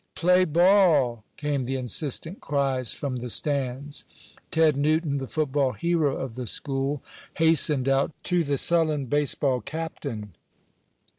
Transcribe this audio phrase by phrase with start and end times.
[0.15, 4.03] "Play ball!" came the insistent cries from the stands.
[4.49, 7.03] Ted Newton, the football hero of the school,
[7.35, 10.33] hastened out to the sullen baseball captain.